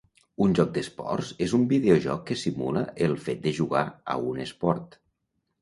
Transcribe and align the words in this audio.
Un 0.45 0.53
joc 0.59 0.71
d'esports 0.77 1.29
és 1.47 1.53
un 1.57 1.67
videojoc 1.75 2.25
que 2.31 2.37
simula 2.45 2.83
el 3.09 3.13
fet 3.27 3.47
de 3.47 3.55
jugar 3.61 3.85
a 4.15 4.21
un 4.31 4.45
esport. 4.49 4.99